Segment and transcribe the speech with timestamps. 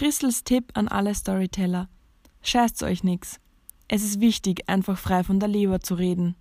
[0.00, 1.90] Christels Tipp an alle Storyteller.
[2.40, 3.38] Scheißt euch nix.
[3.86, 6.36] Es ist wichtig, einfach frei von der Leber zu reden.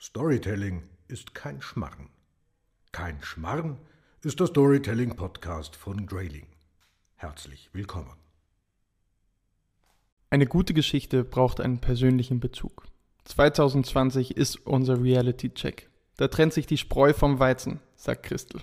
[0.00, 2.10] Storytelling ist kein Schmarren.
[2.92, 3.76] Kein Schmarren
[4.22, 6.46] ist der Storytelling-Podcast von Grayling.
[7.16, 8.14] Herzlich willkommen.
[10.30, 12.86] Eine gute Geschichte braucht einen persönlichen Bezug.
[13.24, 15.88] 2020 ist unser Reality-Check.
[16.22, 18.60] Da trennt sich die Spreu vom Weizen, sagt Christel.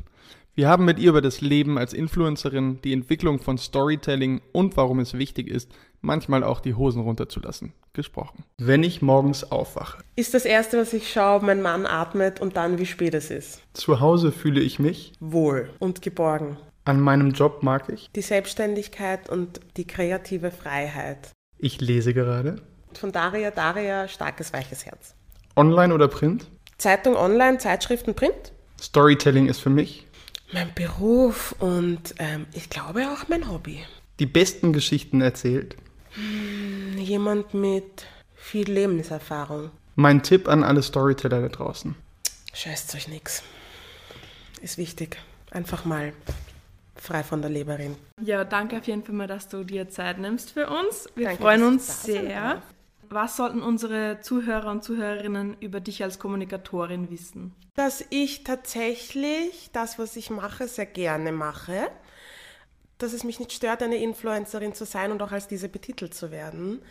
[0.55, 4.99] Wir haben mit ihr über das Leben als Influencerin, die Entwicklung von Storytelling und warum
[4.99, 8.45] es wichtig ist, manchmal auch die Hosen runterzulassen, gesprochen.
[8.59, 10.01] Wenn ich morgens aufwache.
[10.15, 13.29] Ist das Erste, was ich schaue, ob mein Mann atmet und dann, wie spät es
[13.29, 13.61] ist.
[13.73, 16.55] Zu Hause fühle ich mich wohl und geborgen.
[16.85, 18.09] An meinem Job mag ich.
[18.15, 21.33] Die Selbstständigkeit und die kreative Freiheit.
[21.57, 22.61] Ich lese gerade.
[22.93, 25.13] Von Daria Daria, starkes, weiches Herz.
[25.57, 26.49] Online oder Print?
[26.79, 28.51] Zeitung online, Zeitschriften, Print.
[28.81, 30.07] Storytelling ist für mich.
[30.51, 33.85] Mein Beruf und ähm, ich glaube auch mein Hobby.
[34.19, 35.75] Die besten Geschichten erzählt.
[36.11, 39.69] Hm, jemand mit viel Lebenserfahrung.
[39.95, 41.95] Mein Tipp an alle Storyteller da draußen.
[42.53, 43.43] Scheißt euch nix.
[44.61, 45.17] Ist wichtig.
[45.51, 46.13] Einfach mal
[46.95, 47.95] frei von der Leberin.
[48.21, 51.09] Ja, danke auf jeden Fall mal, dass du dir Zeit nimmst für uns.
[51.15, 52.61] Wir Danke, freuen uns sehr.
[53.11, 57.55] Was sollten unsere Zuhörer und Zuhörerinnen über dich als Kommunikatorin wissen?
[57.73, 61.89] Dass ich tatsächlich das, was ich mache, sehr gerne mache.
[62.99, 66.29] Dass es mich nicht stört, eine Influencerin zu sein und auch als diese betitelt zu
[66.29, 66.83] werden.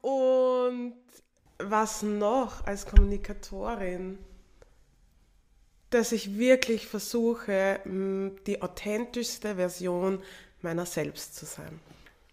[0.00, 0.94] Und
[1.58, 4.18] was noch als Kommunikatorin?
[5.90, 10.22] Dass ich wirklich versuche, die authentischste Version
[10.62, 11.80] meiner selbst zu sein.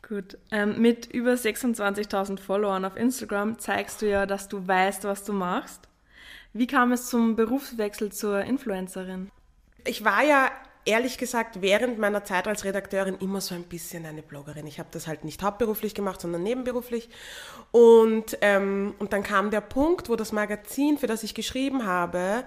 [0.07, 5.23] Gut, ähm, mit über 26.000 Followern auf Instagram zeigst du ja, dass du weißt, was
[5.23, 5.87] du machst.
[6.51, 9.31] Wie kam es zum Berufswechsel zur Influencerin?
[9.85, 10.51] Ich war ja
[10.85, 14.67] ehrlich gesagt während meiner Zeit als Redakteurin immer so ein bisschen eine Bloggerin.
[14.67, 17.09] Ich habe das halt nicht hauptberuflich gemacht, sondern nebenberuflich.
[17.71, 22.43] Und, ähm, und dann kam der Punkt, wo das Magazin, für das ich geschrieben habe,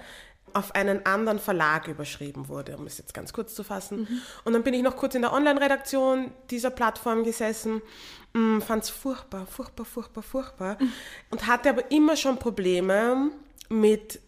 [0.57, 4.09] auf einen anderen Verlag überschrieben wurde, um es jetzt ganz kurz zu fassen.
[4.45, 7.83] Und dann bin ich noch kurz in der Online-Redaktion dieser Plattform gesessen,
[8.33, 10.79] fand es furchtbar, furchtbar, furchtbar, furchtbar
[11.31, 13.31] und hatte aber immer schon Probleme
[13.69, 14.21] mit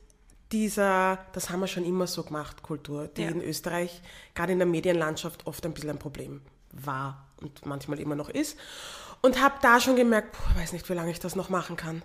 [0.53, 3.29] dieser, das haben wir schon immer so gemacht, Kultur, die Ja.
[3.29, 4.01] in Österreich,
[4.35, 6.41] gerade in der Medienlandschaft, oft ein bisschen ein Problem
[6.73, 8.59] war und manchmal immer noch ist.
[9.21, 12.03] Und habe da schon gemerkt, puh, weiß nicht, wie lange ich das noch machen kann.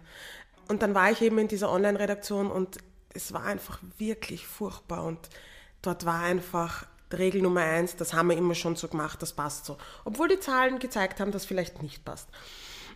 [0.68, 2.78] Und dann war ich eben in dieser Online-Redaktion und
[3.14, 5.04] es war einfach wirklich furchtbar.
[5.04, 5.20] Und
[5.82, 9.66] dort war einfach Regel Nummer eins, das haben wir immer schon so gemacht, das passt
[9.66, 9.78] so.
[10.04, 12.28] Obwohl die Zahlen gezeigt haben, dass vielleicht nicht passt.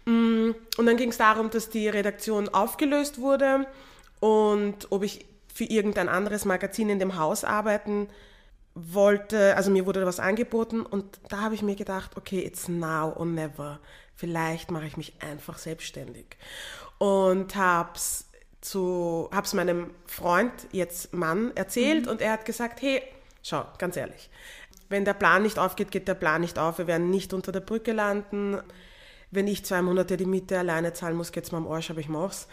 [0.06, 3.68] Mm, Und dann ging es darum, dass die Redaktion aufgelöst wurde
[4.20, 8.08] und ob ich für irgendein anderes Magazin in dem Haus arbeiten
[8.76, 13.12] wollte, also mir wurde was angeboten und da habe ich mir gedacht, okay, it's now
[13.16, 13.80] or never.
[14.16, 16.38] Vielleicht mache ich mich einfach selbstständig.
[17.00, 18.27] Und hab's
[18.68, 23.02] zu, hab's meinem Freund, jetzt Mann, erzählt und er hat gesagt, hey,
[23.42, 24.30] schau, ganz ehrlich,
[24.90, 26.78] wenn der Plan nicht aufgeht, geht der Plan nicht auf.
[26.78, 28.62] Wir werden nicht unter der Brücke landen.
[29.32, 32.08] Wenn ich zwei Monate die Miete alleine zahlen muss, geht's mir am Arsch, aber ich
[32.08, 32.48] mach's.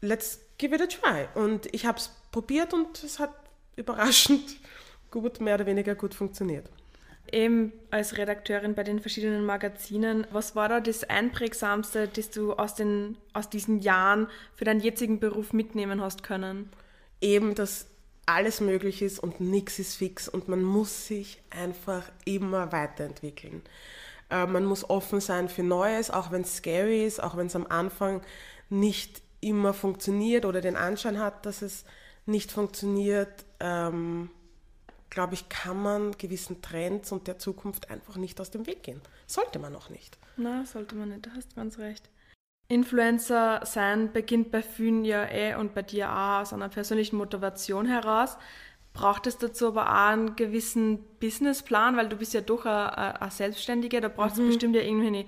[0.00, 1.28] Let's give it a try.
[1.34, 3.34] Und ich habe es probiert und es hat
[3.76, 4.56] überraschend
[5.10, 6.70] gut, mehr oder weniger gut funktioniert.
[7.32, 12.74] Eben als Redakteurin bei den verschiedenen Magazinen, was war da das Einprägsamste, das du aus,
[12.74, 16.70] den, aus diesen Jahren für deinen jetzigen Beruf mitnehmen hast können?
[17.20, 17.86] Eben, dass
[18.26, 23.62] alles möglich ist und nichts ist fix und man muss sich einfach immer weiterentwickeln.
[24.30, 27.56] Äh, man muss offen sein für Neues, auch wenn es scary ist, auch wenn es
[27.56, 28.22] am Anfang
[28.70, 31.84] nicht immer funktioniert oder den Anschein hat, dass es
[32.26, 33.44] nicht funktioniert.
[33.60, 34.30] Ähm,
[35.14, 39.00] glaube ich, kann man gewissen Trends und der Zukunft einfach nicht aus dem Weg gehen.
[39.26, 40.18] Sollte man auch nicht.
[40.36, 42.10] Na, sollte man nicht, da hast du ganz recht.
[42.66, 47.86] Influencer sein beginnt bei vielen ja eh und bei dir auch aus einer persönlichen Motivation
[47.86, 48.36] heraus.
[48.92, 54.00] Braucht es dazu aber auch einen gewissen Businessplan, weil du bist ja doch ein, Selbstständiger,
[54.00, 55.26] da braucht es bestimmt ja irgendwelche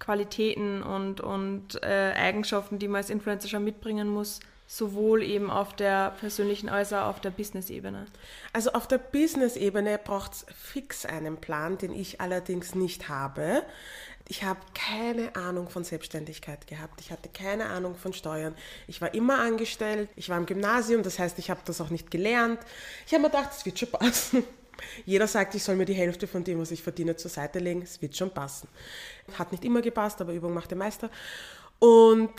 [0.00, 5.74] Qualitäten und, und äh, Eigenschaften, die man als Influencer schon mitbringen muss, sowohl eben auf
[5.74, 8.06] der persönlichen als auch auf der Business-Ebene.
[8.52, 13.62] Also auf der Business-Ebene braucht es fix einen Plan, den ich allerdings nicht habe.
[14.26, 17.00] Ich habe keine Ahnung von Selbstständigkeit gehabt.
[17.02, 18.54] Ich hatte keine Ahnung von Steuern.
[18.86, 20.08] Ich war immer angestellt.
[20.16, 22.58] Ich war im Gymnasium, das heißt, ich habe das auch nicht gelernt.
[23.06, 24.44] Ich habe mir gedacht, es wird schon passen.
[25.04, 27.82] Jeder sagt, ich soll mir die Hälfte von dem, was ich verdiene, zur Seite legen.
[27.82, 28.66] Es wird schon passen.
[29.38, 31.10] Hat nicht immer gepasst, aber Übung macht den Meister.
[31.78, 32.32] Und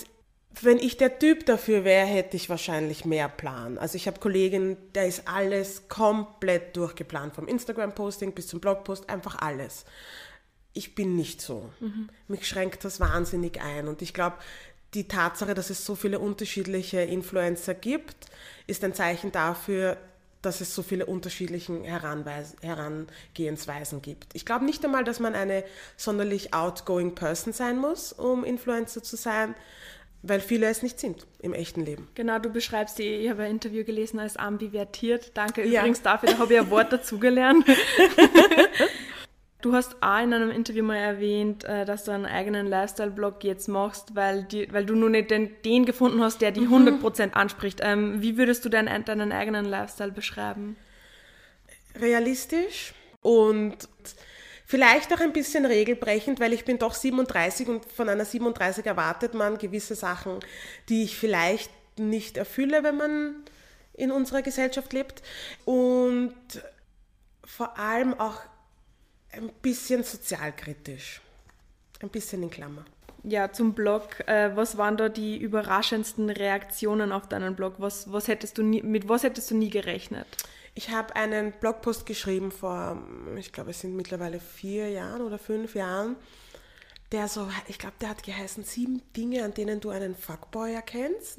[0.61, 3.77] wenn ich der Typ dafür wäre, hätte ich wahrscheinlich mehr Plan.
[3.77, 9.39] Also ich habe Kollegen, der ist alles komplett durchgeplant, vom Instagram-Posting bis zum Blogpost, einfach
[9.39, 9.85] alles.
[10.73, 11.69] Ich bin nicht so.
[11.79, 12.09] Mhm.
[12.27, 13.87] Mich schränkt das wahnsinnig ein.
[13.87, 14.37] Und ich glaube,
[14.93, 18.27] die Tatsache, dass es so viele unterschiedliche Influencer gibt,
[18.67, 19.97] ist ein Zeichen dafür,
[20.41, 24.27] dass es so viele unterschiedliche Herangehensweisen gibt.
[24.33, 25.63] Ich glaube nicht einmal, dass man eine
[25.97, 29.55] sonderlich outgoing Person sein muss, um Influencer zu sein,
[30.27, 32.07] weil viele es nicht sind im echten Leben.
[32.15, 35.31] Genau, du beschreibst die, ich habe ein Interview gelesen als ambivertiert.
[35.35, 35.81] Danke ja.
[35.81, 37.65] übrigens dafür, da habe ich ein Wort dazugelernt.
[39.61, 43.67] Du hast auch in einem Interview mal erwähnt, äh, dass du einen eigenen Lifestyle-Blog jetzt
[43.67, 47.33] machst, weil, die, weil du nur nicht den, den gefunden hast, der die 100% mhm.
[47.33, 47.79] anspricht.
[47.81, 50.75] Ähm, wie würdest du deinen, deinen eigenen Lifestyle beschreiben?
[51.99, 52.93] Realistisch
[53.23, 53.75] und
[54.65, 59.33] vielleicht auch ein bisschen regelbrechend, weil ich bin doch 37 und von einer 37 erwartet
[59.33, 60.39] man gewisse Sachen,
[60.89, 63.35] die ich vielleicht nicht erfülle, wenn man
[63.93, 65.23] in unserer Gesellschaft lebt.
[65.63, 66.35] Und
[67.43, 68.41] vor allem auch
[69.31, 71.21] ein bisschen sozialkritisch.
[72.01, 72.85] Ein bisschen in Klammer.
[73.23, 74.27] Ja, zum Blog.
[74.27, 77.75] Äh, was waren da die überraschendsten Reaktionen auf deinen Blog?
[77.77, 80.27] Was, was hättest du nie, mit was hättest du nie gerechnet?
[80.75, 83.01] Ich habe einen Blogpost geschrieben vor,
[83.37, 86.15] ich glaube, es sind mittlerweile vier Jahren oder fünf Jahren
[87.11, 91.37] der so, ich glaube, der hat geheißen, sieben Dinge, an denen du einen Fuckboy erkennst.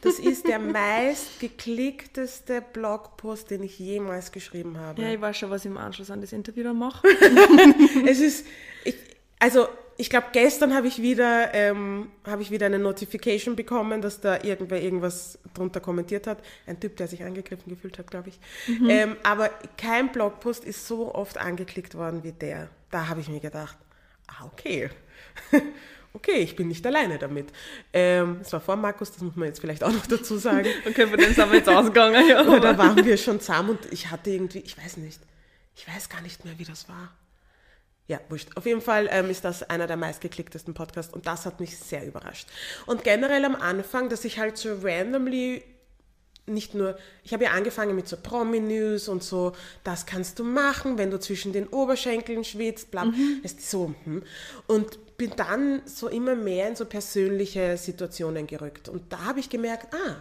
[0.00, 5.02] Das ist der meistgeklickteste Blogpost, den ich jemals geschrieben habe.
[5.02, 7.06] Ja, ich weiß schon, was ich im Anschluss an das Interview dann mache.
[8.06, 8.46] es ist,
[8.84, 8.96] ich,
[9.38, 14.20] also ich glaube, gestern habe ich wieder ähm, habe ich wieder eine Notification bekommen, dass
[14.20, 16.38] da irgendwer irgendwas drunter kommentiert hat.
[16.66, 18.40] Ein Typ, der sich angegriffen gefühlt hat, glaube ich.
[18.66, 18.90] Mhm.
[18.90, 22.68] Ähm, aber kein Blogpost ist so oft angeklickt worden wie der.
[22.90, 23.76] Da habe ich mir gedacht,
[24.26, 24.90] ah, okay.
[26.12, 27.52] okay, ich bin nicht alleine damit.
[27.92, 30.68] Ähm, es war vor Markus, das muss man jetzt vielleicht auch noch dazu sagen.
[30.88, 32.28] okay, von dem sind wir jetzt ausgegangen.
[32.28, 32.44] Ja.
[32.46, 35.20] Oder waren wir schon zusammen und ich hatte irgendwie, ich weiß nicht,
[35.76, 37.14] ich weiß gar nicht mehr, wie das war.
[38.06, 38.50] Ja, wurscht.
[38.56, 42.06] Auf jeden Fall ähm, ist das einer der meistgeklicktesten Podcasts und das hat mich sehr
[42.06, 42.48] überrascht.
[42.84, 45.62] Und generell am Anfang, dass ich halt so randomly
[46.46, 49.52] nicht nur, ich habe ja angefangen mit so Promi-News und so,
[49.82, 53.40] das kannst du machen, wenn du zwischen den Oberschenkeln schwitzt, bla, mhm.
[53.42, 53.94] ist so.
[54.04, 54.22] Hm.
[54.66, 58.88] Und bin dann so immer mehr in so persönliche Situationen gerückt.
[58.88, 60.16] Und da habe ich gemerkt, ah,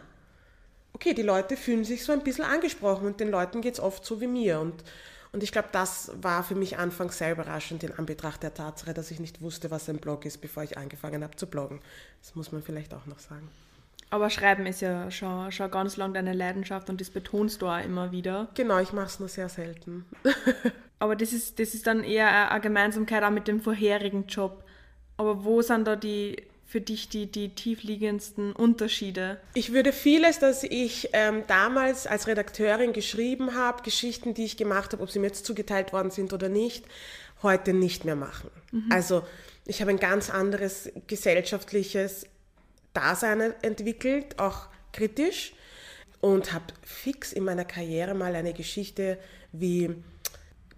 [0.93, 4.05] okay, die Leute fühlen sich so ein bisschen angesprochen und den Leuten geht es oft
[4.05, 4.59] so wie mir.
[4.59, 4.75] Und,
[5.33, 9.09] und ich glaube, das war für mich anfangs sehr überraschend in Anbetracht der Tatsache, dass
[9.09, 11.81] ich nicht wusste, was ein Blog ist, bevor ich angefangen habe zu bloggen.
[12.21, 13.49] Das muss man vielleicht auch noch sagen.
[14.11, 17.83] Aber Schreiben ist ja schon, schon ganz lang deine Leidenschaft und das betonst du auch
[17.83, 18.47] immer wieder.
[18.53, 20.05] Genau, ich mache es nur sehr selten.
[20.99, 24.63] Aber das ist, das ist dann eher eine Gemeinsamkeit auch mit dem vorherigen Job.
[25.17, 26.43] Aber wo sind da die
[26.73, 29.39] für dich die, die tiefliegendsten Unterschiede?
[29.53, 34.91] Ich würde vieles, das ich ähm, damals als Redakteurin geschrieben habe, Geschichten, die ich gemacht
[34.91, 36.83] habe, ob sie mir jetzt zugeteilt worden sind oder nicht,
[37.43, 38.49] heute nicht mehr machen.
[38.71, 38.89] Mhm.
[38.89, 39.21] Also
[39.67, 42.25] ich habe ein ganz anderes gesellschaftliches
[42.95, 45.53] Dasein entwickelt, auch kritisch.
[46.21, 49.19] Und habe fix in meiner Karriere mal eine Geschichte
[49.51, 49.93] wie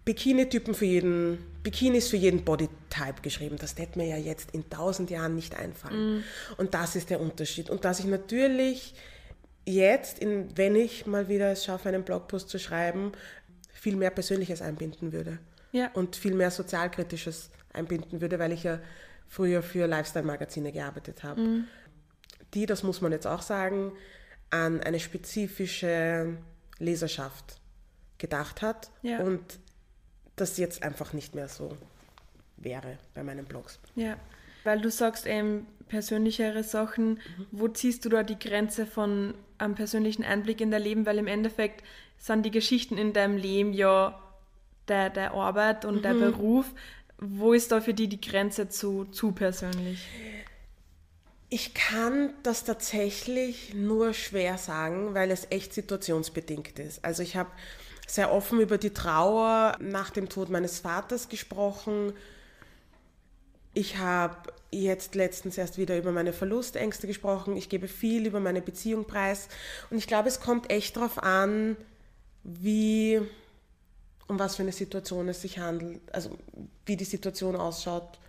[0.05, 3.57] Bikini-Typen für jeden, Bikinis für jeden Bodytype geschrieben.
[3.59, 6.17] Das hätte mir ja jetzt in tausend Jahren nicht einfallen.
[6.17, 6.23] Mm.
[6.57, 7.69] Und das ist der Unterschied.
[7.69, 8.93] Und dass ich natürlich
[9.65, 13.13] jetzt, in, wenn ich mal wieder es schaffe, einen Blogpost zu schreiben,
[13.73, 15.39] viel mehr Persönliches einbinden würde.
[15.71, 15.89] Ja.
[15.93, 18.79] Und viel mehr Sozialkritisches einbinden würde, weil ich ja
[19.27, 21.41] früher für Lifestyle-Magazine gearbeitet habe.
[21.41, 21.67] Mm
[22.55, 23.91] die, das muss man jetzt auch sagen,
[24.49, 26.37] an eine spezifische
[26.79, 27.59] Leserschaft
[28.17, 29.19] gedacht hat ja.
[29.19, 29.59] und
[30.35, 31.75] das jetzt einfach nicht mehr so
[32.57, 33.79] wäre bei meinen Blogs.
[33.95, 34.17] Ja,
[34.63, 37.47] weil du sagst eben persönlichere Sachen, mhm.
[37.51, 41.27] wo ziehst du da die Grenze von einem persönlichen Einblick in dein Leben, weil im
[41.27, 41.83] Endeffekt
[42.17, 44.19] sind die Geschichten in deinem Leben ja
[44.87, 46.01] der, der Arbeit und mhm.
[46.01, 46.65] der Beruf.
[47.17, 50.05] Wo ist da für dich die Grenze zu, zu persönlich?
[51.49, 57.05] Ich kann das tatsächlich nur schwer sagen, weil es echt situationsbedingt ist.
[57.05, 57.49] Also ich habe
[58.07, 62.13] sehr offen über die Trauer nach dem Tod meines Vaters gesprochen.
[63.73, 67.57] Ich habe jetzt letztens erst wieder über meine Verlustängste gesprochen.
[67.57, 69.47] Ich gebe viel über meine Beziehung preis.
[69.89, 71.75] Und ich glaube, es kommt echt darauf an,
[72.43, 73.19] wie,
[74.27, 76.37] um was für eine Situation es sich handelt, also
[76.85, 78.19] wie die Situation ausschaut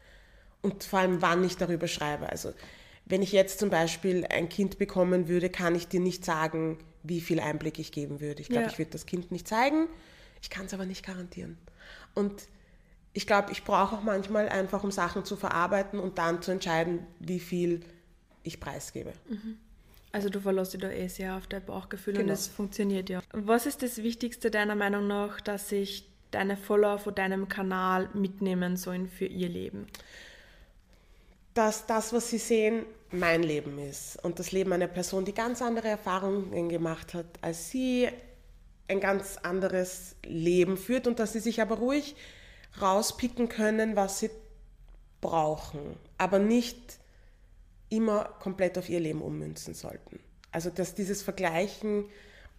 [0.62, 2.28] und vor allem, wann ich darüber schreibe.
[2.28, 2.52] Also
[3.04, 7.20] wenn ich jetzt zum Beispiel ein Kind bekommen würde, kann ich dir nicht sagen, wie
[7.20, 8.42] viel Einblick ich geben würde.
[8.42, 8.70] Ich glaube, ja.
[8.70, 9.88] ich würde das Kind nicht zeigen,
[10.42, 11.58] ich kann es aber nicht garantieren.
[12.14, 12.48] Und
[13.12, 17.00] ich glaube, ich brauche auch manchmal einfach, um Sachen zu verarbeiten und dann zu entscheiden,
[17.18, 17.80] wie viel
[18.42, 19.12] ich preisgebe.
[20.12, 22.32] Also du verlässt dich da eh sehr auf dein Bauchgefühl und Genau.
[22.32, 23.22] es funktioniert ja.
[23.32, 28.76] Was ist das Wichtigste deiner Meinung nach, dass sich deine Follower von deinem Kanal mitnehmen
[28.76, 29.86] sollen für ihr Leben?
[31.56, 35.62] Dass das, was sie sehen, mein Leben ist und das Leben einer Person, die ganz
[35.62, 38.08] andere Erfahrungen gemacht hat als sie,
[38.88, 42.14] ein ganz anderes Leben führt und dass sie sich aber ruhig
[42.80, 44.30] rauspicken können, was sie
[45.20, 46.98] brauchen, aber nicht
[47.88, 50.20] immer komplett auf ihr Leben ummünzen sollten.
[50.52, 52.04] Also dass dieses Vergleichen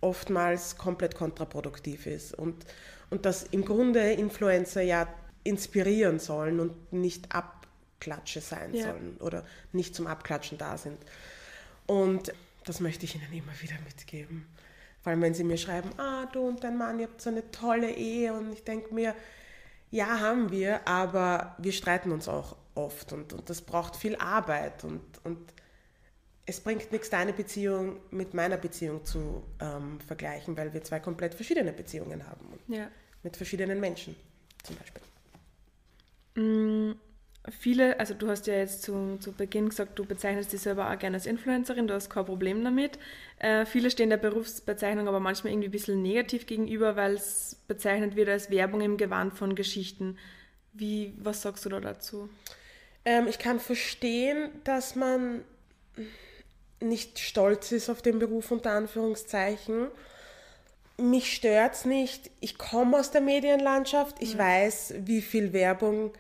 [0.02, 2.66] oftmals komplett kontraproduktiv ist und,
[3.10, 5.08] und dass im Grunde Influencer ja
[5.44, 7.34] inspirieren sollen und nicht
[7.98, 8.86] Abklatsche sein Ja.
[8.86, 10.98] sollen oder nicht zum Abklatschen da sind.
[11.86, 12.32] Und
[12.66, 14.46] das möchte ich Ihnen immer wieder mitgeben.
[15.02, 17.50] Vor allem, wenn Sie mir schreiben, ah, du und dein Mann, ihr habt so eine
[17.52, 19.16] tolle Ehe und ich denke mir,
[19.90, 24.84] ja, haben wir, aber wir streiten uns auch oft und, und das braucht viel Arbeit
[24.84, 25.40] und, und
[26.46, 31.34] es bringt nichts, deine Beziehung mit meiner Beziehung zu ähm, vergleichen, weil wir zwei komplett
[31.34, 32.60] verschiedene Beziehungen haben.
[32.68, 32.90] Ja.
[33.24, 34.16] mit verschiedenen Menschen
[34.64, 35.02] zum Beispiel.
[37.50, 41.00] Viele, also du hast ja jetzt zu, zu Beginn gesagt, du bezeichnest dich selber auch
[41.00, 43.00] gerne als Influencerin, du hast kein Problem damit.
[43.40, 48.18] Äh, viele stehen der Berufsbezeichnung aber manchmal irgendwie ein bisschen negativ gegenüber, weil es bezeichnet
[48.18, 50.18] wird als Werbung im Gewand von Geschichten.
[50.74, 52.30] Wie, was sagst du da dazu?
[53.06, 55.46] Ähm, ich kann verstehen, dass man
[56.82, 59.88] nicht stolz ist auf den Beruf unter Anführungszeichen.
[60.98, 62.30] Mich stört's nicht.
[62.42, 64.18] Ich komme aus der Medienlandschaft.
[64.20, 66.12] Ich weiß, wie viel Werbung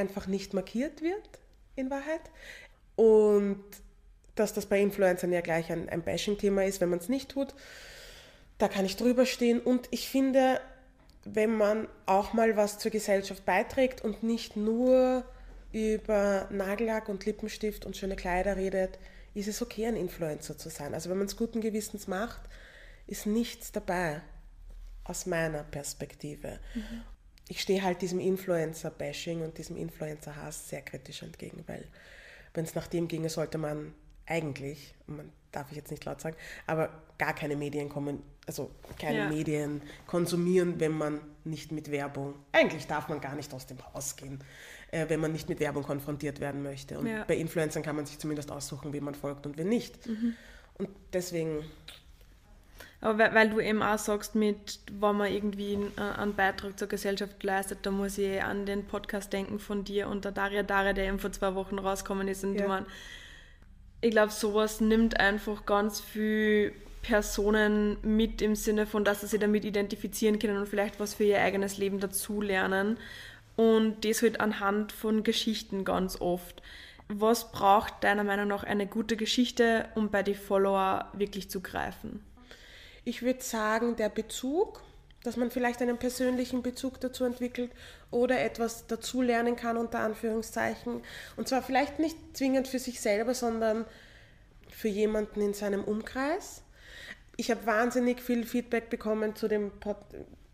[0.00, 1.28] einfach nicht markiert wird,
[1.76, 2.22] in Wahrheit.
[2.96, 3.62] Und
[4.34, 7.54] dass das bei Influencern ja gleich ein, ein Bashing-Thema ist, wenn man es nicht tut.
[8.58, 9.60] Da kann ich drüber stehen.
[9.60, 10.60] Und ich finde,
[11.24, 15.24] wenn man auch mal was zur Gesellschaft beiträgt und nicht nur
[15.72, 18.98] über Nagellack und Lippenstift und schöne Kleider redet,
[19.34, 20.94] ist es okay, ein Influencer zu sein.
[20.94, 22.40] Also wenn man es guten Gewissens macht,
[23.06, 24.22] ist nichts dabei
[25.04, 26.58] aus meiner Perspektive.
[27.50, 31.84] Ich stehe halt diesem Influencer-Bashing und diesem Influencer-Hass sehr kritisch entgegen, weil
[32.54, 33.92] wenn es nach dem ginge, sollte man
[34.24, 36.36] eigentlich, man darf ich jetzt nicht laut sagen,
[36.68, 39.28] aber gar keine Medien kommen, also keine Ja.
[39.28, 44.14] Medien konsumieren, wenn man nicht mit Werbung, eigentlich darf man gar nicht aus dem Haus
[44.14, 44.38] gehen,
[44.92, 47.00] äh, wenn man nicht mit Werbung konfrontiert werden möchte.
[47.00, 47.24] Und Ja.
[47.24, 49.98] bei Influencern kann man sich zumindest aussuchen, wem man folgt und wen nicht.
[50.78, 51.64] Und deswegen,
[53.00, 56.78] Aber weil, weil du eben auch sagst, mit, wenn man irgendwie einen, äh, einen Beitrag
[56.78, 60.32] zur Gesellschaft leistet, da muss ich eh an den Podcast denken von dir und der
[60.32, 62.44] Daria Daria, der eben vor zwei Wochen rausgekommen ist.
[62.44, 62.62] Und Ja.
[62.62, 62.86] ich mein,
[64.02, 69.40] ich glaube, sowas nimmt einfach ganz viel Personen mit im Sinne von, dass sie sich
[69.40, 72.98] damit identifizieren können und vielleicht was für ihr eigenes Leben dazulernen.
[73.56, 76.62] Und das halt anhand von Geschichten ganz oft.
[77.08, 82.22] Was braucht deiner Meinung nach eine gute Geschichte, um bei den Follower wirklich zu greifen?
[83.04, 84.82] Ich würde sagen, der Bezug,
[85.22, 87.70] dass man vielleicht einen persönlichen Bezug dazu entwickelt
[88.10, 91.02] oder etwas dazulernen kann, unter Anführungszeichen.
[91.36, 93.84] Und zwar vielleicht nicht zwingend für sich selber, sondern
[94.70, 96.62] für jemanden in seinem Umkreis.
[97.36, 99.96] Ich habe wahnsinnig viel Feedback bekommen zu dem Pod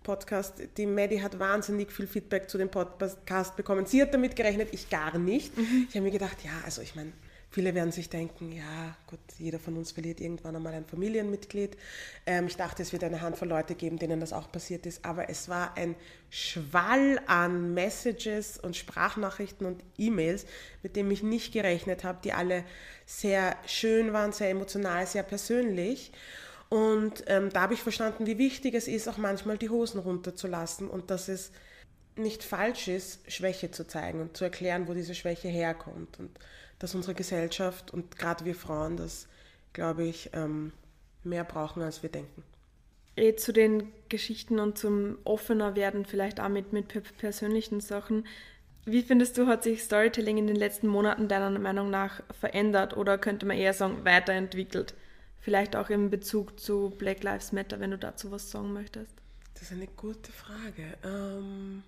[0.02, 0.62] Podcast.
[0.76, 3.86] Die Maddie hat wahnsinnig viel Feedback zu dem Podcast bekommen.
[3.86, 5.52] Sie hat damit gerechnet, ich gar nicht.
[5.88, 7.12] Ich habe mir gedacht, ja, also ich meine,
[7.56, 11.78] Viele werden sich denken, ja, gut, jeder von uns verliert irgendwann einmal ein Familienmitglied.
[12.26, 15.30] Ähm, ich dachte, es wird eine Handvoll Leute geben, denen das auch passiert ist, aber
[15.30, 15.94] es war ein
[16.28, 20.44] Schwall an Messages und Sprachnachrichten und E-Mails,
[20.82, 22.62] mit dem ich nicht gerechnet habe, die alle
[23.06, 26.12] sehr schön waren, sehr emotional, sehr persönlich.
[26.68, 30.90] Und ähm, da habe ich verstanden, wie wichtig es ist, auch manchmal die Hosen runterzulassen
[30.90, 31.52] und dass es
[32.16, 36.18] nicht falsch ist, Schwäche zu zeigen und zu erklären, wo diese Schwäche herkommt.
[36.18, 36.38] Und
[36.78, 39.28] dass unsere Gesellschaft und gerade wir Frauen das,
[39.72, 40.72] glaube ich, ähm,
[41.24, 42.42] mehr brauchen, als wir denken.
[43.16, 48.26] Eh zu den Geschichten und zum offener werden, vielleicht auch mit, mit per- persönlichen Sachen.
[48.84, 53.18] Wie findest du, hat sich Storytelling in den letzten Monaten deiner Meinung nach verändert oder
[53.18, 54.94] könnte man eher sagen, weiterentwickelt?
[55.40, 59.12] Vielleicht auch im Bezug zu Black Lives Matter, wenn du dazu was sagen möchtest.
[59.54, 60.98] Das ist eine gute Frage.
[61.02, 61.82] Ähm,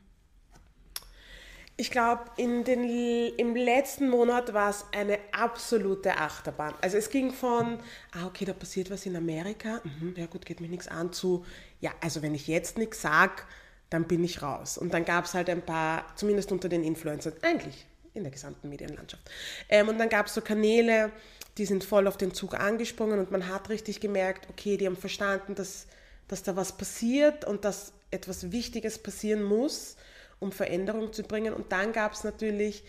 [1.80, 6.74] ich glaube, im letzten Monat war es eine absolute Achterbahn.
[6.80, 7.78] Also es ging von,
[8.10, 11.46] ah okay, da passiert was in Amerika, mhm, ja gut, geht mich nichts an, zu,
[11.80, 13.44] ja, also wenn ich jetzt nichts sage,
[13.90, 14.76] dann bin ich raus.
[14.76, 18.68] Und dann gab es halt ein paar, zumindest unter den Influencern, eigentlich in der gesamten
[18.68, 19.30] Medienlandschaft.
[19.68, 21.12] Ähm, und dann gab es so Kanäle,
[21.58, 24.96] die sind voll auf den Zug angesprungen und man hat richtig gemerkt, okay, die haben
[24.96, 25.86] verstanden, dass,
[26.26, 29.94] dass da was passiert und dass etwas Wichtiges passieren muss,
[30.40, 31.54] um Veränderung zu bringen.
[31.54, 32.84] Und dann gab es natürlich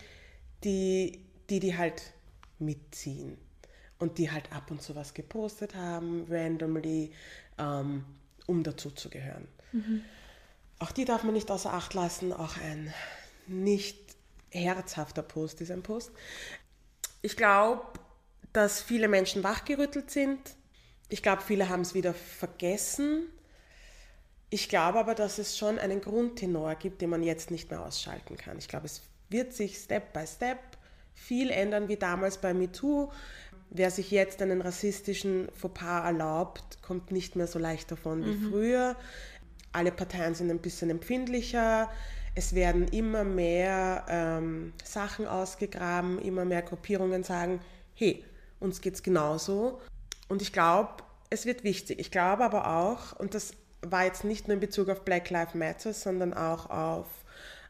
[0.64, 2.12] die, die, die halt
[2.58, 3.38] mitziehen.
[4.00, 7.12] und die halt ab und zu was gepostet haben, randomly,
[7.58, 8.04] ähm,
[8.46, 9.46] um dazu zu gehören.
[9.72, 10.02] Mhm.
[10.78, 12.32] Auch die darf man nicht außer Acht lassen.
[12.32, 12.92] Auch ein
[13.46, 13.98] nicht
[14.50, 16.10] herzhafter Post ist ein Post.
[17.22, 17.84] Ich glaube,
[18.52, 20.40] dass viele Menschen wachgerüttelt sind.
[21.10, 23.26] Ich glaube, viele haben es wieder vergessen.
[24.50, 28.36] Ich glaube aber, dass es schon einen Grundtenor gibt, den man jetzt nicht mehr ausschalten
[28.36, 28.58] kann.
[28.58, 30.58] Ich glaube, es wird sich Step by Step
[31.14, 33.10] viel ändern, wie damals bei MeToo.
[33.70, 38.50] Wer sich jetzt einen rassistischen Fauxpas erlaubt, kommt nicht mehr so leicht davon wie mhm.
[38.50, 38.96] früher.
[39.72, 41.88] Alle Parteien sind ein bisschen empfindlicher.
[42.34, 47.60] Es werden immer mehr ähm, Sachen ausgegraben, immer mehr Gruppierungen sagen,
[47.94, 48.24] hey,
[48.58, 49.80] uns geht es genauso.
[50.28, 52.00] Und ich glaube, es wird wichtig.
[52.00, 55.54] Ich glaube aber auch, und das war jetzt nicht nur in Bezug auf Black Lives
[55.54, 57.06] Matter, sondern auch auf,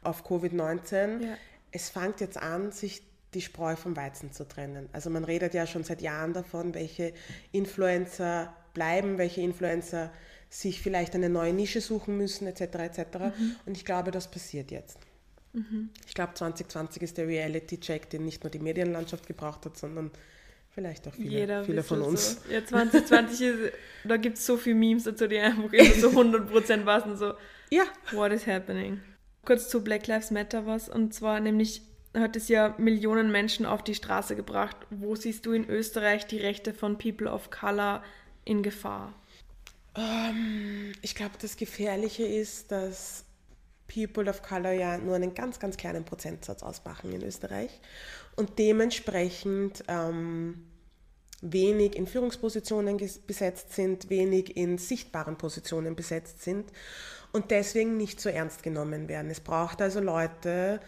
[0.02, 1.36] auf Covid-19, ja.
[1.70, 3.02] es fängt jetzt an, sich
[3.34, 4.88] die Spreu vom Weizen zu trennen.
[4.92, 7.12] Also man redet ja schon seit Jahren davon, welche
[7.52, 10.10] Influencer bleiben, welche Influencer
[10.48, 12.60] sich vielleicht eine neue Nische suchen müssen, etc.
[12.60, 12.98] etc.
[13.18, 13.56] Mhm.
[13.66, 14.98] Und ich glaube, das passiert jetzt.
[15.52, 15.90] Mhm.
[16.06, 20.10] Ich glaube, 2020 ist der Reality-Check, den nicht nur die Medienlandschaft gebraucht hat, sondern
[20.80, 22.42] vielleicht auch viele, Jeder viele von uns.
[22.42, 22.52] So.
[22.52, 23.72] Ja, 2020 ist,
[24.04, 27.34] da gibt es so viele Memes dazu, die einfach immer so 100% passen, so,
[27.70, 27.84] ja.
[28.12, 29.00] what is happening?
[29.44, 31.82] Kurz zu Black Lives Matter was, und zwar nämlich
[32.14, 34.76] hat es ja Millionen Menschen auf die Straße gebracht.
[34.90, 38.02] Wo siehst du in Österreich die Rechte von People of Color
[38.44, 39.14] in Gefahr?
[39.94, 43.24] Um, ähm, ich glaube, das Gefährliche ist, dass
[43.92, 47.80] People of Color ja nur einen ganz, ganz kleinen Prozentsatz ausmachen in Österreich
[48.36, 50.69] und dementsprechend ähm,
[51.40, 56.70] wenig in Führungspositionen besetzt sind, wenig in sichtbaren Positionen besetzt sind
[57.32, 59.30] und deswegen nicht so ernst genommen werden.
[59.30, 60.80] Es braucht also Leute,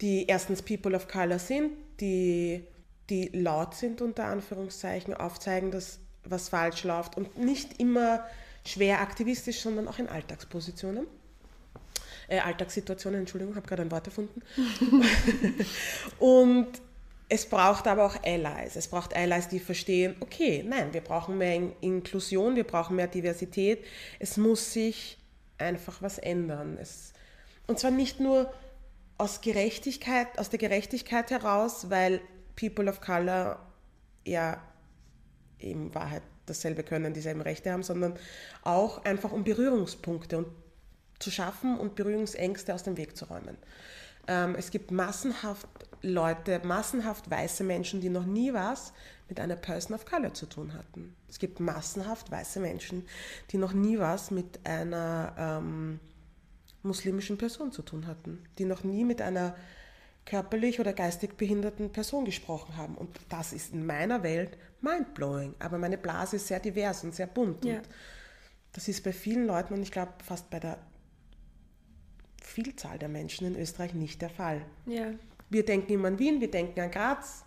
[0.00, 2.64] die erstens People of Color sind, die,
[3.10, 8.26] die laut sind unter Anführungszeichen, aufzeigen, dass was falsch läuft und nicht immer
[8.64, 11.06] schwer aktivistisch, sondern auch in Alltagspositionen.
[12.28, 14.42] Äh, Alltagssituationen, Entschuldigung, habe gerade ein Wort erfunden.
[16.18, 16.68] und
[17.28, 18.76] es braucht aber auch Allies.
[18.76, 23.84] Es braucht Allies, die verstehen, okay, nein, wir brauchen mehr Inklusion, wir brauchen mehr Diversität.
[24.18, 25.18] Es muss sich
[25.58, 26.78] einfach was ändern.
[26.80, 27.12] Es,
[27.66, 28.52] und zwar nicht nur
[29.18, 32.20] aus Gerechtigkeit, aus der Gerechtigkeit heraus, weil
[32.56, 33.58] People of Color
[34.24, 34.62] ja
[35.58, 38.14] in Wahrheit dasselbe können, dieselben Rechte haben, sondern
[38.62, 40.46] auch einfach um Berührungspunkte und
[41.18, 43.58] zu schaffen und Berührungsängste aus dem Weg zu räumen.
[44.28, 45.66] Ähm, es gibt massenhaft
[46.02, 48.92] Leute, massenhaft weiße Menschen, die noch nie was
[49.28, 51.14] mit einer Person of Color zu tun hatten.
[51.28, 53.06] Es gibt massenhaft weiße Menschen,
[53.50, 56.00] die noch nie was mit einer ähm,
[56.82, 59.54] muslimischen Person zu tun hatten, die noch nie mit einer
[60.24, 62.96] körperlich oder geistig behinderten Person gesprochen haben.
[62.96, 65.54] Und das ist in meiner Welt mindblowing.
[65.58, 67.64] Aber meine Blase ist sehr divers und sehr bunt.
[67.64, 67.76] Ja.
[67.76, 67.88] Und
[68.72, 70.78] das ist bei vielen Leuten und ich glaube fast bei der
[72.42, 74.64] Vielzahl der Menschen in Österreich nicht der Fall.
[74.86, 75.12] Ja.
[75.50, 77.44] Wir denken immer an Wien, wir denken an Graz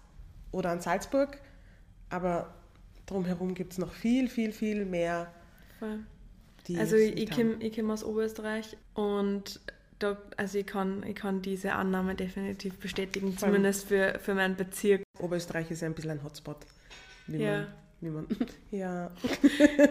[0.52, 1.40] oder an Salzburg,
[2.10, 2.54] aber
[3.06, 5.32] drumherum gibt es noch viel, viel, viel mehr.
[6.78, 9.60] also ich komme komm aus Oberösterreich und
[10.00, 15.04] da, also ich kann, ich kann diese Annahme definitiv bestätigen, zumindest für, für meinen Bezirk.
[15.20, 16.58] Oberösterreich ist ja ein bisschen ein Hotspot.
[17.28, 17.60] Wie ja.
[17.60, 17.68] Man,
[18.02, 18.28] wie man,
[18.72, 19.12] ja.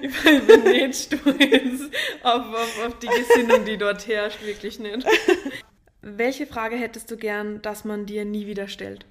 [0.03, 1.91] ich bin nicht stolz
[2.25, 5.07] auf, auf, auf die Gesinnung, die dort herrscht, wirklich nicht.
[6.03, 9.05] Welche Frage hättest du gern, dass man dir nie wieder stellt?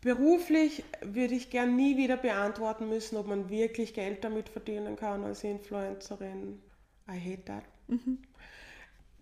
[0.00, 5.24] Beruflich würde ich gern nie wieder beantworten müssen, ob man wirklich Geld damit verdienen kann
[5.24, 6.60] als Influencerin.
[7.08, 7.64] I hate that.
[7.88, 8.18] Mhm.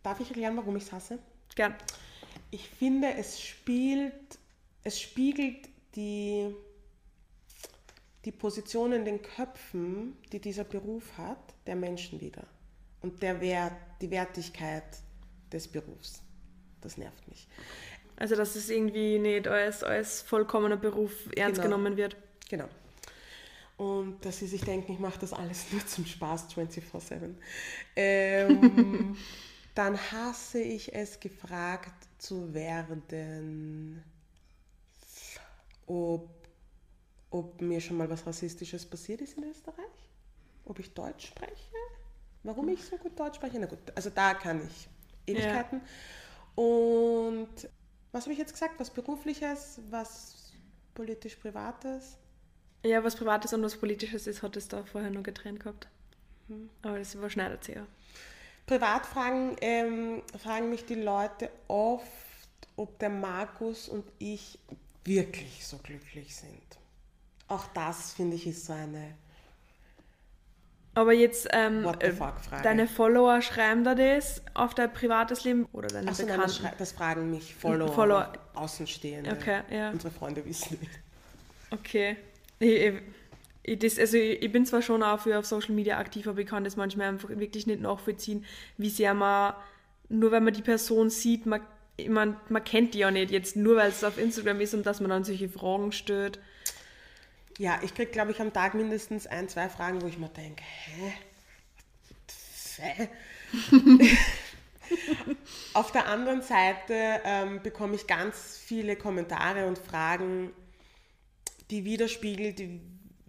[0.02, 1.18] Darf ich erklären, warum ich es hasse?
[1.54, 1.74] Gern.
[2.50, 4.38] Ich finde, es spielt,
[4.82, 6.54] es spiegelt die,
[8.24, 12.46] die Position in den Köpfen, die dieser Beruf hat, der Menschen wieder.
[13.02, 14.84] Und der Wert, die Wertigkeit
[15.52, 16.22] des Berufs.
[16.86, 17.48] Das nervt mich.
[18.14, 21.76] Also, dass es irgendwie nicht als, als vollkommener Beruf ernst genau.
[21.76, 22.16] genommen wird.
[22.48, 22.68] Genau.
[23.76, 27.34] Und dass sie sich denken, ich mache das alles nur zum Spaß 24-7.
[27.96, 29.16] Ähm,
[29.74, 34.04] dann hasse ich es, gefragt zu werden,
[35.88, 36.30] ob,
[37.30, 40.08] ob mir schon mal was Rassistisches passiert ist in Österreich,
[40.64, 41.74] ob ich Deutsch spreche,
[42.44, 43.58] warum ich so gut Deutsch spreche.
[43.58, 44.88] Na gut, also da kann ich
[45.26, 45.80] Ewigkeiten.
[45.80, 45.86] Ja.
[46.56, 47.48] Und
[48.12, 48.80] was habe ich jetzt gesagt?
[48.80, 50.52] Was berufliches, was
[50.94, 52.16] politisch privates?
[52.84, 55.88] Ja, was privates und was politisches ist, hat es da vorher nur getrennt gehabt.
[56.48, 56.70] Mhm.
[56.82, 57.86] Aber das überschneidet sich ja.
[58.66, 62.06] Privat fragen, ähm, fragen mich die Leute oft,
[62.76, 64.58] ob der Markus und ich
[65.04, 66.62] wirklich so glücklich sind.
[67.48, 69.14] Auch das, finde ich, ist so eine
[70.96, 72.10] Aber jetzt, ähm, äh,
[72.62, 76.78] deine Follower schreiben da das auf dein privates Leben oder deine Achso, nein, das, Bekannten?
[76.78, 78.32] das fragen mich Follower, Follower.
[78.54, 79.30] Außenstehende.
[79.30, 79.90] Okay, ja.
[79.90, 80.90] Unsere Freunde wissen nicht.
[81.70, 82.16] Okay.
[82.60, 82.94] Ich,
[83.62, 86.38] ich, das, also ich, ich bin zwar schon auch für auf Social Media aktiv, aber
[86.38, 88.46] ich kann das manchmal einfach wirklich nicht nachvollziehen,
[88.78, 89.52] wie sehr man,
[90.08, 91.60] nur wenn man die Person sieht, man,
[92.08, 95.00] mein, man kennt die ja nicht jetzt, nur weil es auf Instagram ist und dass
[95.00, 96.38] man dann solche Fragen stellt.
[97.58, 100.62] Ja, ich kriege, glaube ich, am Tag mindestens ein, zwei Fragen, wo ich mir denke,
[100.62, 101.12] hä?
[105.72, 110.52] Auf der anderen Seite ähm, bekomme ich ganz viele Kommentare und Fragen,
[111.70, 112.62] die widerspiegelt,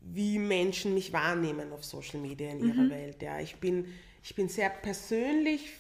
[0.02, 3.22] wie Menschen mich wahrnehmen auf Social Media in ihrer Welt.
[3.22, 5.74] Ja, ich bin, ich bin sehr persönlich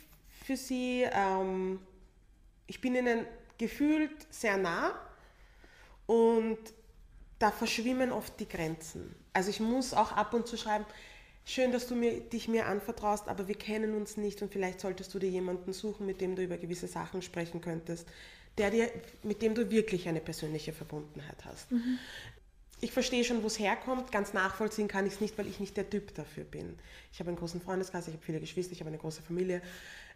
[0.45, 1.05] für sie.
[1.12, 1.79] Ähm,
[2.65, 3.25] ich bin ihnen
[3.57, 4.93] gefühlt sehr nah
[6.05, 6.57] und
[7.39, 9.15] da verschwimmen oft die Grenzen.
[9.34, 10.86] Also ich muss auch ab und zu schreiben,
[11.45, 15.13] schön, dass du mir, dich mir anvertraust, aber wir kennen uns nicht und vielleicht solltest
[15.13, 18.08] du dir jemanden suchen, mit dem du über gewisse Sachen sprechen könntest,
[18.58, 18.91] der dir,
[19.23, 21.67] mit dem du wirklich eine persönliche Verbundenheit hast.
[22.80, 24.12] Ich verstehe schon, wo es herkommt.
[24.12, 26.78] Ganz nachvollziehen kann ich es nicht, weil ich nicht der Typ dafür bin.
[27.12, 29.62] Ich habe einen großen Freundeskreis, ich habe viele Geschwister, ich habe eine große Familie.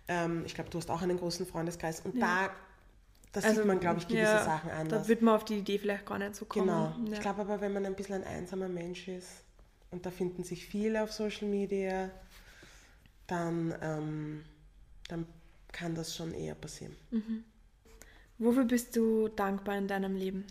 [0.07, 2.01] Ähm, ich glaube, du hast auch einen großen Freundeskreis.
[2.01, 2.51] Und da,
[3.31, 5.03] da sieht man, glaube ich, gewisse Also, ja, Sachen anders.
[5.03, 6.67] Da wird man auf die Idee vielleicht gar nicht so kommen.
[6.67, 6.93] Genau.
[7.07, 7.13] Ja.
[7.13, 9.43] Ich glaube aber, wenn man ein bisschen ein einsamer Mensch ist
[9.91, 12.09] und da finden sich viele auf Social Media,
[13.27, 14.43] dann, ähm,
[15.07, 15.25] dann
[15.71, 16.95] kann das schon eher passieren.
[18.37, 20.45] Wofür bist du dankbar in deinem Leben?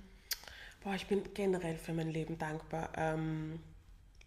[0.82, 2.90] Boah, ich bin generell für mein Leben dankbar.
[2.96, 3.58] Ähm,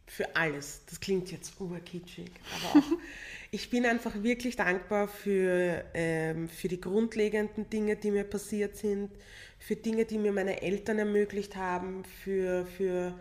[0.06, 0.82] für alles.
[0.88, 2.86] Das klingt jetzt urkitschig, aber auch.
[3.52, 9.12] ich bin einfach wirklich dankbar für, ähm, für die grundlegenden Dinge, die mir passiert sind,
[9.60, 13.14] für Dinge, die mir meine Eltern ermöglicht haben, für, für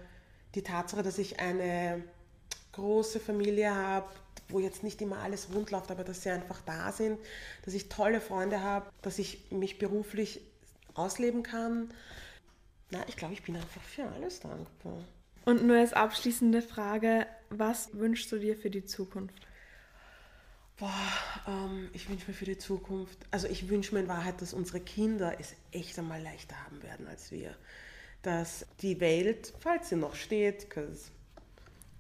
[0.55, 2.03] die Tatsache, dass ich eine
[2.73, 4.11] große Familie habe,
[4.49, 7.19] wo jetzt nicht immer alles rund läuft, aber dass sie einfach da sind,
[7.65, 10.41] dass ich tolle Freunde habe, dass ich mich beruflich
[10.95, 11.93] ausleben kann.
[12.91, 14.99] Na, ich glaube, ich bin einfach für alles dankbar.
[15.45, 19.35] Und nur als abschließende Frage, was wünschst du dir für die Zukunft?
[20.79, 20.91] Boah,
[21.47, 24.81] ähm, ich wünsche mir für die Zukunft, also ich wünsche mir in Wahrheit, dass unsere
[24.81, 27.55] Kinder es echt einmal leichter haben werden als wir.
[28.23, 31.11] Dass die Welt, falls sie noch steht, because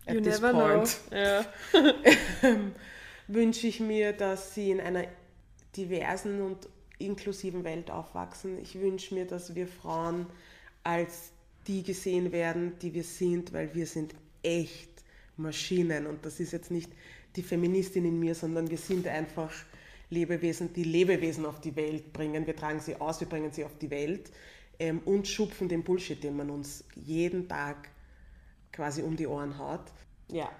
[0.06, 1.18] at You this never point, know.
[1.18, 1.44] Ja.
[3.28, 5.04] wünsche ich mir, dass sie in einer
[5.76, 8.58] diversen und inklusiven Welt aufwachsen.
[8.58, 10.26] Ich wünsche mir, dass wir Frauen
[10.84, 11.32] als
[11.66, 14.90] die gesehen werden, die wir sind, weil wir sind echt
[15.36, 16.06] Maschinen.
[16.06, 16.90] Und das ist jetzt nicht
[17.36, 19.52] die Feministin in mir, sondern wir sind einfach
[20.10, 22.46] Lebewesen, die Lebewesen auf die Welt bringen.
[22.46, 24.30] Wir tragen sie aus, wir bringen sie auf die Welt
[24.78, 27.88] ähm, und schupfen den Bullshit, den man uns jeden Tag
[28.72, 29.92] quasi um die Ohren haut.
[30.28, 30.50] Ja,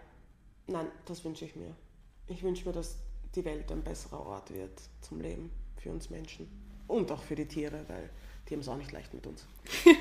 [0.67, 1.75] nein, das wünsche ich mir.
[2.29, 2.97] Ich wünsche mir, dass
[3.35, 6.49] die Welt ein besserer Ort wird zum Leben für uns Menschen
[6.87, 8.11] und auch für die Tiere, weil
[8.49, 9.47] die haben es auch nicht leicht mit uns.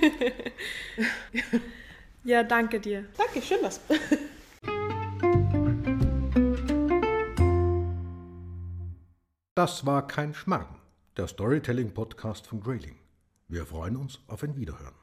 [2.24, 3.06] ja, danke dir.
[3.18, 3.80] Danke, schön was.
[9.56, 10.80] Das war kein Schmarrn,
[11.18, 12.96] der Storytelling-Podcast von Grayling.
[13.48, 15.01] Wir freuen uns auf ein Wiederhören.